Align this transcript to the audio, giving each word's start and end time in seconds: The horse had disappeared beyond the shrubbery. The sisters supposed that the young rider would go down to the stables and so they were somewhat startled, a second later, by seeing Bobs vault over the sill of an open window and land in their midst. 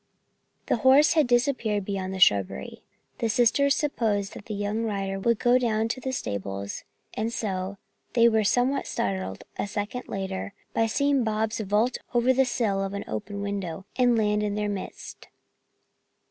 The 0.65 0.77
horse 0.77 1.13
had 1.13 1.27
disappeared 1.27 1.85
beyond 1.85 2.11
the 2.11 2.19
shrubbery. 2.19 2.81
The 3.19 3.29
sisters 3.29 3.75
supposed 3.75 4.33
that 4.33 4.47
the 4.47 4.55
young 4.55 4.83
rider 4.83 5.19
would 5.19 5.37
go 5.37 5.59
down 5.59 5.89
to 5.89 6.01
the 6.01 6.11
stables 6.11 6.83
and 7.13 7.31
so 7.31 7.77
they 8.13 8.27
were 8.27 8.43
somewhat 8.43 8.87
startled, 8.87 9.43
a 9.59 9.67
second 9.67 10.07
later, 10.07 10.55
by 10.73 10.87
seeing 10.87 11.23
Bobs 11.23 11.59
vault 11.59 11.99
over 12.15 12.33
the 12.33 12.45
sill 12.45 12.81
of 12.83 12.95
an 12.95 13.03
open 13.07 13.41
window 13.43 13.85
and 13.95 14.17
land 14.17 14.41
in 14.41 14.55
their 14.55 14.69
midst. 14.69 15.27